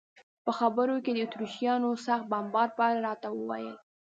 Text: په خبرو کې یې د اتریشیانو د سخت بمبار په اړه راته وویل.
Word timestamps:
په 0.45 0.51
خبرو 0.59 0.95
کې 1.03 1.11
یې 1.13 1.23
د 1.25 1.25
اتریشیانو 1.25 1.87
د 1.93 1.97
سخت 2.05 2.25
بمبار 2.31 2.67
په 2.77 2.81
اړه 2.87 2.99
راته 3.07 3.27
وویل. 3.31 3.75